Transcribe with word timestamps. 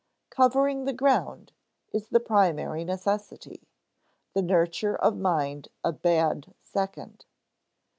"Covering 0.31 0.85
the 0.85 0.93
ground" 0.93 1.53
is 1.93 2.07
the 2.07 2.19
primary 2.19 2.83
necessity; 2.83 3.67
the 4.33 4.41
nurture 4.41 4.95
of 4.95 5.15
mind 5.15 5.67
a 5.83 5.93
bad 5.93 6.55
second. 6.63 7.25